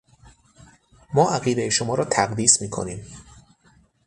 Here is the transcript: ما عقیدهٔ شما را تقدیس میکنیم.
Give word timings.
ما 1.13 1.31
عقیدهٔ 1.31 1.69
شما 1.69 1.95
را 1.95 2.05
تقدیس 2.05 2.61
میکنیم. 2.61 3.05